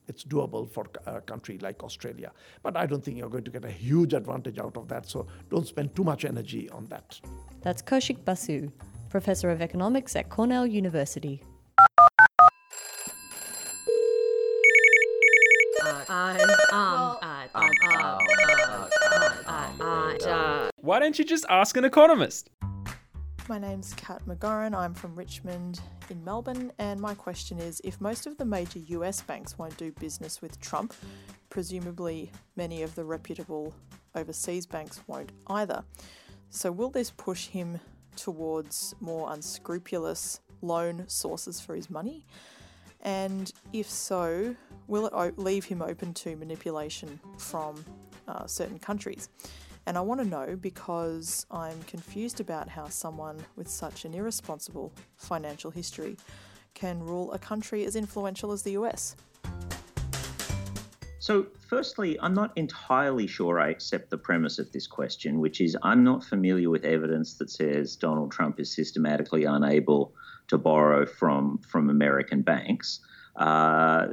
it's 0.08 0.25
doable 0.25 0.68
for 0.70 0.86
a 1.06 1.10
uh, 1.10 1.20
country 1.20 1.58
like 1.58 1.82
Australia. 1.82 2.32
But 2.62 2.76
I 2.76 2.86
don't 2.86 3.04
think 3.04 3.16
you're 3.16 3.28
going 3.28 3.44
to 3.44 3.50
get 3.50 3.64
a 3.64 3.70
huge 3.70 4.14
advantage 4.14 4.58
out 4.58 4.76
of 4.76 4.88
that, 4.88 5.06
so 5.06 5.26
don't 5.50 5.66
spend 5.66 5.94
too 5.94 6.04
much 6.04 6.25
energy 6.25 6.68
on 6.70 6.86
that. 6.86 7.20
That's 7.62 7.82
Kaushik 7.82 8.25
Basu, 8.25 8.70
Professor 9.08 9.50
of 9.50 9.60
Economics 9.62 10.16
at 10.16 10.28
Cornell 10.28 10.66
University. 10.66 11.42
Why 20.86 21.00
don't 21.00 21.18
you 21.18 21.25
just 21.25 21.44
ask 21.48 21.76
an 21.76 21.84
economist? 21.84 22.50
My 23.48 23.58
name's 23.58 23.94
Kat 23.94 24.22
McGorran. 24.26 24.74
I'm 24.74 24.92
from 24.92 25.14
Richmond 25.14 25.80
in 26.10 26.24
Melbourne, 26.24 26.72
and 26.80 27.00
my 27.00 27.14
question 27.14 27.60
is 27.60 27.80
if 27.84 28.00
most 28.00 28.26
of 28.26 28.36
the 28.38 28.44
major 28.44 28.80
US 28.80 29.20
banks 29.20 29.56
won't 29.56 29.76
do 29.76 29.92
business 29.92 30.42
with 30.42 30.60
Trump, 30.60 30.92
presumably 31.48 32.32
many 32.56 32.82
of 32.82 32.92
the 32.96 33.04
reputable 33.04 33.72
overseas 34.16 34.66
banks 34.66 35.00
won't 35.06 35.30
either. 35.46 35.84
So, 36.50 36.72
will 36.72 36.90
this 36.90 37.12
push 37.12 37.46
him 37.46 37.78
towards 38.16 38.96
more 38.98 39.32
unscrupulous 39.32 40.40
loan 40.60 41.04
sources 41.06 41.60
for 41.60 41.76
his 41.76 41.88
money? 41.88 42.26
And 43.02 43.52
if 43.72 43.88
so, 43.88 44.56
will 44.88 45.06
it 45.06 45.38
leave 45.38 45.66
him 45.66 45.82
open 45.82 46.14
to 46.14 46.34
manipulation 46.34 47.20
from 47.38 47.84
uh, 48.26 48.48
certain 48.48 48.80
countries? 48.80 49.28
And 49.87 49.97
I 49.97 50.00
want 50.00 50.21
to 50.21 50.26
know 50.26 50.57
because 50.61 51.47
I'm 51.49 51.81
confused 51.85 52.40
about 52.40 52.69
how 52.69 52.88
someone 52.88 53.38
with 53.55 53.69
such 53.69 54.05
an 54.05 54.14
irresponsible 54.14 54.93
financial 55.16 55.71
history 55.71 56.16
can 56.75 56.99
rule 57.00 57.33
a 57.33 57.38
country 57.38 57.85
as 57.85 57.95
influential 57.95 58.50
as 58.50 58.62
the 58.62 58.73
US. 58.73 59.14
So, 61.21 61.47
firstly, 61.69 62.19
I'm 62.21 62.35
not 62.35 62.52
entirely 62.57 63.26
sure 63.26 63.59
I 63.61 63.71
accept 63.71 64.11
the 64.11 64.19
premise 64.19 64.59
of 64.59 64.71
this 64.73 64.87
question, 64.87 65.40
which 65.40 65.61
is 65.61 65.76
I'm 65.83 66.05
not 66.05 66.23
familiar 66.23 66.71
with 66.71 66.85
evidence 66.85 67.35
that 67.38 67.50
says 67.50 67.97
Donald 67.97 68.31
Trump 68.31 68.61
is 68.61 68.75
systematically 68.75 69.45
unable 69.45 70.14
to 70.49 70.59
borrow 70.59 71.07
from, 71.07 71.59
from 71.59 71.90
American 71.90 72.43
banks. 72.43 73.00
Uh, 73.37 74.07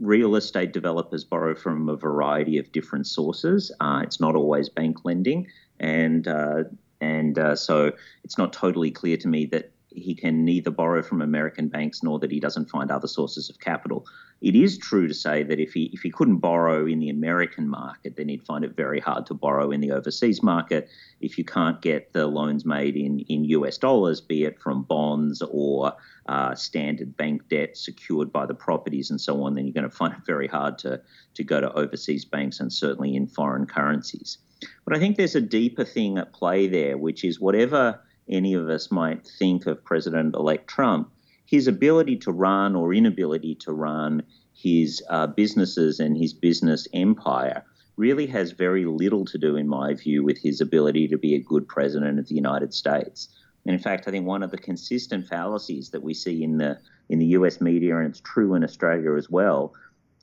real 0.00 0.34
estate 0.34 0.72
developers 0.72 1.24
borrow 1.24 1.54
from 1.54 1.88
a 1.88 1.96
variety 1.96 2.58
of 2.58 2.70
different 2.72 3.06
sources. 3.06 3.70
Uh, 3.80 4.00
it's 4.02 4.20
not 4.20 4.34
always 4.34 4.68
bank 4.68 5.04
lending, 5.04 5.46
and 5.78 6.26
uh, 6.26 6.64
and 7.00 7.38
uh, 7.38 7.54
so 7.54 7.92
it's 8.24 8.38
not 8.38 8.52
totally 8.52 8.90
clear 8.90 9.16
to 9.16 9.28
me 9.28 9.46
that 9.46 9.70
he 9.96 10.14
can 10.14 10.44
neither 10.44 10.70
borrow 10.70 11.02
from 11.02 11.22
American 11.22 11.68
banks 11.68 12.02
nor 12.02 12.18
that 12.18 12.30
he 12.30 12.38
doesn't 12.38 12.68
find 12.68 12.90
other 12.90 13.08
sources 13.08 13.48
of 13.48 13.58
capital. 13.58 14.06
It 14.42 14.54
is 14.54 14.76
true 14.76 15.08
to 15.08 15.14
say 15.14 15.42
that 15.42 15.58
if 15.58 15.72
he 15.72 15.84
if 15.94 16.02
he 16.02 16.10
couldn't 16.10 16.38
borrow 16.38 16.86
in 16.86 16.98
the 16.98 17.08
American 17.08 17.66
market, 17.68 18.16
then 18.16 18.28
he'd 18.28 18.44
find 18.44 18.64
it 18.64 18.76
very 18.76 19.00
hard 19.00 19.24
to 19.26 19.34
borrow 19.34 19.70
in 19.70 19.80
the 19.80 19.92
overseas 19.92 20.42
market. 20.42 20.88
If 21.22 21.38
you 21.38 21.44
can't 21.44 21.80
get 21.80 22.12
the 22.12 22.26
loans 22.26 22.66
made 22.66 22.96
in, 22.96 23.20
in 23.20 23.44
US 23.44 23.78
dollars, 23.78 24.20
be 24.20 24.44
it 24.44 24.60
from 24.60 24.82
bonds 24.82 25.40
or 25.40 25.94
uh, 26.26 26.54
standard 26.54 27.16
bank 27.16 27.48
debt 27.48 27.78
secured 27.78 28.30
by 28.30 28.44
the 28.44 28.54
properties 28.54 29.10
and 29.10 29.20
so 29.20 29.42
on, 29.42 29.54
then 29.54 29.64
you're 29.64 29.72
going 29.72 29.88
to 29.88 29.96
find 29.96 30.12
it 30.12 30.26
very 30.26 30.46
hard 30.46 30.76
to, 30.78 31.00
to 31.34 31.42
go 31.42 31.60
to 31.60 31.72
overseas 31.72 32.26
banks 32.26 32.60
and 32.60 32.70
certainly 32.70 33.16
in 33.16 33.26
foreign 33.26 33.64
currencies. 33.64 34.38
But 34.84 34.96
I 34.96 34.98
think 34.98 35.16
there's 35.16 35.34
a 35.34 35.40
deeper 35.40 35.84
thing 35.84 36.18
at 36.18 36.32
play 36.32 36.66
there, 36.66 36.96
which 36.98 37.24
is 37.24 37.40
whatever 37.40 38.00
any 38.28 38.54
of 38.54 38.68
us 38.68 38.90
might 38.90 39.26
think 39.38 39.66
of 39.66 39.84
President 39.84 40.34
elect 40.34 40.68
Trump, 40.68 41.10
his 41.46 41.68
ability 41.68 42.16
to 42.16 42.32
run 42.32 42.74
or 42.74 42.92
inability 42.92 43.54
to 43.54 43.72
run 43.72 44.22
his 44.54 45.02
uh, 45.10 45.26
businesses 45.26 46.00
and 46.00 46.16
his 46.16 46.32
business 46.32 46.88
empire 46.92 47.64
really 47.96 48.26
has 48.26 48.52
very 48.52 48.84
little 48.84 49.24
to 49.24 49.38
do, 49.38 49.56
in 49.56 49.68
my 49.68 49.94
view, 49.94 50.22
with 50.22 50.38
his 50.38 50.60
ability 50.60 51.08
to 51.08 51.18
be 51.18 51.34
a 51.34 51.40
good 51.40 51.66
president 51.68 52.18
of 52.18 52.28
the 52.28 52.34
United 52.34 52.74
States. 52.74 53.28
And 53.64 53.74
in 53.74 53.80
fact, 53.80 54.06
I 54.06 54.10
think 54.10 54.26
one 54.26 54.42
of 54.42 54.50
the 54.50 54.58
consistent 54.58 55.26
fallacies 55.26 55.90
that 55.90 56.02
we 56.02 56.14
see 56.14 56.42
in 56.42 56.58
the 56.58 56.78
in 57.08 57.18
the 57.20 57.26
U.S. 57.38 57.60
media, 57.60 57.96
and 57.96 58.08
it's 58.08 58.20
true 58.20 58.54
in 58.54 58.64
Australia 58.64 59.14
as 59.14 59.30
well, 59.30 59.72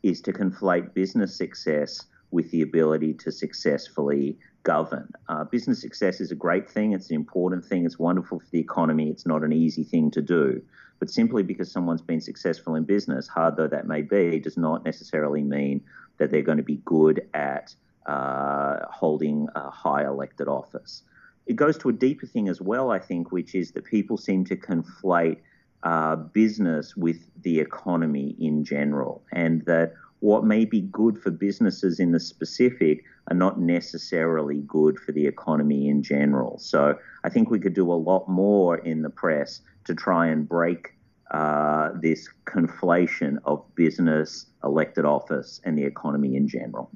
is 0.02 0.22
to 0.22 0.34
conflate 0.34 0.94
business 0.94 1.36
success 1.36 2.06
with 2.32 2.52
the 2.52 2.62
ability 2.62 3.14
to 3.14 3.32
successfully 3.32 4.38
govern. 4.64 5.12
Uh, 5.28 5.44
business 5.44 5.82
success 5.82 6.20
is 6.20 6.32
a 6.32 6.36
great 6.36 6.70
thing. 6.70 6.94
It's 6.94 7.10
an 7.10 7.16
important 7.16 7.66
thing. 7.66 7.86
It's 7.86 8.00
wonderful 8.00 8.40
for 8.40 8.50
the 8.52 8.60
economy. 8.60 9.10
It's 9.10 9.26
not 9.26 9.44
an 9.44 9.54
easy 9.54 9.84
thing 9.84 10.12
to 10.12 10.22
do. 10.22 10.62
But 11.00 11.10
simply 11.10 11.44
because 11.44 11.72
someone's 11.72 12.02
been 12.02 12.22
successful 12.22 12.76
in 12.76 12.84
business, 12.84 13.28
hard 13.28 13.58
though 13.58 13.68
that 13.68 13.88
may 13.88 14.02
be, 14.02 14.40
does 14.40 14.58
not 14.58 14.86
necessarily 14.86 15.42
mean 15.42 15.82
that 16.18 16.32
they're 16.32 16.42
going 16.42 16.58
to 16.58 16.64
be 16.64 16.82
good 16.86 17.28
at 17.34 17.76
uh, 18.06 18.80
holding 18.90 19.48
a 19.56 19.70
high 19.70 20.06
elected 20.06 20.48
office. 20.48 21.04
It 21.46 21.56
goes 21.56 21.78
to 21.80 21.90
a 21.90 21.94
deeper 21.94 22.26
thing 22.26 22.48
as 22.48 22.62
well, 22.62 22.92
I 22.92 23.00
think, 23.00 23.32
which 23.32 23.54
is 23.54 23.72
that 23.72 23.84
people 23.84 24.18
seem 24.18 24.46
to 24.46 24.56
conflate 24.56 25.40
uh, 25.84 26.16
business 26.16 26.96
with 26.96 27.20
the 27.42 27.60
economy 27.60 28.36
in 28.40 28.64
general, 28.64 29.22
and 29.34 29.66
that 29.66 29.94
what 30.24 30.46
may 30.46 30.64
be 30.64 30.80
good 30.80 31.22
for 31.22 31.32
businesses 31.32 32.00
in 32.00 32.14
the 32.14 32.20
specific 32.20 33.04
are 33.28 33.36
not 33.36 33.60
necessarily 33.60 34.62
good 34.66 34.98
for 34.98 35.12
the 35.12 35.28
economy 35.28 35.90
in 35.90 36.02
general. 36.02 36.58
So 36.60 36.98
I 37.26 37.30
think 37.30 37.50
we 37.50 37.60
could 37.60 37.74
do 37.74 37.92
a 37.92 38.00
lot 38.10 38.30
more 38.30 38.78
in 38.78 39.02
the 39.02 39.10
press 39.10 39.60
to 39.84 39.94
try 39.94 40.28
and 40.28 40.48
break 40.48 40.94
uh, 41.32 41.90
this 42.00 42.30
conflation 42.46 43.38
of 43.44 43.66
business, 43.76 44.46
elected 44.64 45.04
office, 45.04 45.60
and 45.66 45.78
the 45.78 45.84
economy 45.84 46.38
in 46.38 46.48
general. 46.48 46.90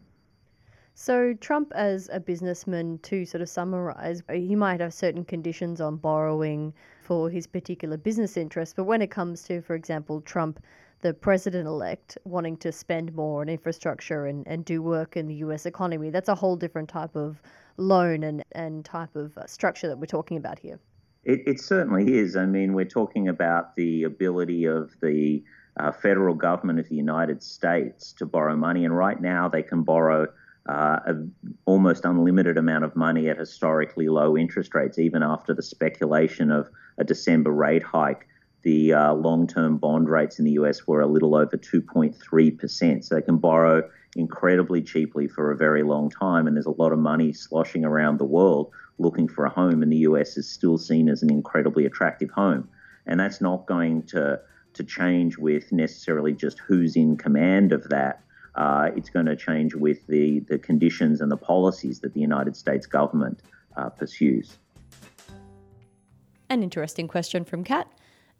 So, 0.93 1.33
Trump, 1.33 1.73
as 1.75 2.09
a 2.11 2.21
businessman, 2.21 2.97
to 3.03 3.25
sort 3.25 3.41
of 3.41 3.49
summarize, 3.49 4.23
he 4.31 4.55
might 4.55 4.79
have 4.79 4.93
certain 4.93 5.25
conditions 5.25 5.81
on 5.81 5.97
borrowing 5.97 6.73
for 7.01 7.29
his 7.29 7.45
particular 7.45 7.97
business 7.97 8.37
interests, 8.37 8.73
but 8.73 8.85
when 8.85 9.01
it 9.01 9.11
comes 9.11 9.43
to, 9.43 9.61
for 9.61 9.75
example, 9.75 10.21
Trump 10.21 10.59
the 11.01 11.13
president 11.13 11.67
elect 11.67 12.17
wanting 12.23 12.57
to 12.57 12.71
spend 12.71 13.13
more 13.13 13.41
on 13.41 13.49
infrastructure 13.49 14.25
and, 14.25 14.47
and 14.47 14.65
do 14.65 14.81
work 14.81 15.15
in 15.15 15.27
the 15.27 15.35
US 15.35 15.65
economy. 15.65 16.09
That's 16.09 16.29
a 16.29 16.35
whole 16.35 16.55
different 16.55 16.89
type 16.89 17.15
of 17.15 17.41
loan 17.77 18.23
and, 18.23 18.43
and 18.53 18.83
type 18.83 19.15
of 19.15 19.37
uh, 19.37 19.45
structure 19.45 19.87
that 19.87 19.97
we're 19.97 20.07
talking 20.07 20.37
about 20.37 20.59
here. 20.59 20.79
It, 21.23 21.41
it, 21.45 21.59
certainly 21.59 22.17
is. 22.17 22.35
I 22.35 22.45
mean, 22.45 22.73
we're 22.73 22.85
talking 22.85 23.27
about 23.27 23.75
the 23.75 24.03
ability 24.03 24.65
of 24.65 24.91
the 25.01 25.43
uh, 25.79 25.91
federal 25.91 26.33
government 26.33 26.79
of 26.79 26.89
the 26.89 26.95
United 26.95 27.43
States 27.43 28.13
to 28.13 28.25
borrow 28.25 28.55
money, 28.55 28.85
and 28.85 28.95
right 28.95 29.21
now 29.21 29.47
they 29.49 29.61
can 29.61 29.83
borrow 29.83 30.27
uh, 30.67 30.99
an 31.05 31.33
almost 31.65 32.05
unlimited 32.05 32.57
amount 32.57 32.83
of 32.83 32.95
money 32.95 33.29
at 33.29 33.37
historically 33.37 34.07
low 34.07 34.37
interest 34.37 34.73
rates, 34.73 34.97
even 34.97 35.21
after 35.21 35.53
the 35.53 35.61
speculation 35.61 36.51
of 36.51 36.69
a 36.97 37.03
December 37.03 37.51
rate 37.51 37.83
hike. 37.83 38.27
The 38.67 38.91
uh, 38.91 39.13
long 39.13 39.47
term 39.47 39.77
bond 39.77 40.09
rates 40.09 40.39
in 40.39 40.43
the 40.43 40.51
US 40.59 40.85
were 40.85 40.99
a 40.99 41.07
little 41.07 41.35
over 41.35 41.55
2.3%. 41.55 43.05
So 43.05 43.15
they 43.15 43.21
can 43.21 43.37
borrow 43.37 43.89
incredibly 44.17 44.81
cheaply 44.81 45.25
for 45.29 45.51
a 45.51 45.55
very 45.55 45.83
long 45.83 46.09
time. 46.09 46.47
And 46.47 46.57
there's 46.57 46.65
a 46.65 46.71
lot 46.71 46.91
of 46.91 46.99
money 46.99 47.31
sloshing 47.31 47.85
around 47.85 48.19
the 48.19 48.25
world 48.25 48.69
looking 48.97 49.29
for 49.29 49.45
a 49.45 49.49
home, 49.49 49.81
and 49.81 49.89
the 49.89 49.99
US 50.09 50.35
is 50.35 50.49
still 50.49 50.77
seen 50.77 51.07
as 51.07 51.23
an 51.23 51.31
incredibly 51.31 51.85
attractive 51.85 52.29
home. 52.31 52.67
And 53.05 53.21
that's 53.21 53.39
not 53.39 53.67
going 53.67 54.03
to, 54.07 54.41
to 54.73 54.83
change 54.83 55.37
with 55.37 55.71
necessarily 55.71 56.33
just 56.33 56.59
who's 56.59 56.97
in 56.97 57.15
command 57.15 57.71
of 57.71 57.87
that 57.87 58.21
uh, 58.55 58.89
it's 58.97 59.09
going 59.09 59.27
to 59.27 59.37
change 59.37 59.75
with 59.75 60.05
the, 60.07 60.41
the 60.49 60.59
conditions 60.59 61.21
and 61.21 61.31
the 61.31 61.37
policies 61.37 62.01
that 62.01 62.13
the 62.13 62.19
United 62.19 62.57
States 62.57 62.85
government 62.85 63.39
uh, 63.77 63.87
pursues. 63.87 64.57
An 66.49 66.63
interesting 66.63 67.07
question 67.07 67.45
from 67.45 67.63
Kat, 67.63 67.87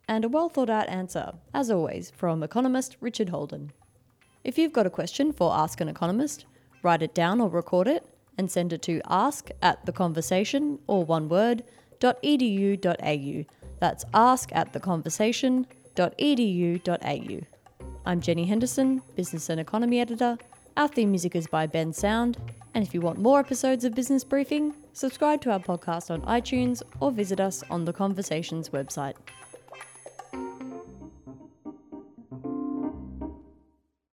and 0.07 0.25
a 0.25 0.29
well 0.29 0.49
thought 0.49 0.69
out 0.69 0.89
answer, 0.89 1.33
as 1.53 1.69
always, 1.69 2.11
from 2.15 2.43
economist 2.43 2.97
Richard 3.01 3.29
Holden. 3.29 3.71
If 4.43 4.57
you've 4.57 4.73
got 4.73 4.85
a 4.85 4.91
question 4.91 5.33
for 5.33 5.53
Ask 5.53 5.81
an 5.81 5.89
Economist, 5.89 6.45
write 6.83 7.01
it 7.01 7.13
down 7.13 7.41
or 7.41 7.49
record 7.49 7.87
it 7.87 8.05
and 8.37 8.49
send 8.49 8.71
it 8.71 8.81
to 8.83 9.01
ask 9.09 9.49
at 9.61 9.85
the 9.85 9.91
conversation 9.91 10.79
or 10.87 11.03
one 11.03 11.27
word 11.27 11.63
.edu.au. 11.99 13.45
That's 13.79 14.05
ask 14.13 14.49
at 14.53 14.73
the 14.73 14.79
conversation.edu.au. 14.79 17.39
I'm 18.05 18.21
Jenny 18.21 18.45
Henderson, 18.45 19.01
Business 19.15 19.49
and 19.49 19.59
Economy 19.59 19.99
Editor. 19.99 20.37
Our 20.77 20.87
theme 20.87 21.11
music 21.11 21.35
is 21.35 21.47
by 21.47 21.67
Bensound. 21.67 22.37
And 22.73 22.85
if 22.85 22.93
you 22.93 23.01
want 23.01 23.19
more 23.19 23.39
episodes 23.39 23.83
of 23.83 23.95
Business 23.95 24.23
Briefing, 24.23 24.75
subscribe 24.93 25.41
to 25.41 25.51
our 25.51 25.59
podcast 25.59 26.11
on 26.11 26.21
iTunes 26.21 26.83
or 26.99 27.11
visit 27.11 27.39
us 27.39 27.63
on 27.71 27.85
the 27.85 27.93
Conversations 27.93 28.69
website. 28.69 29.15